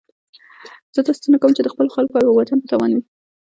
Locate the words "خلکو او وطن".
1.95-2.57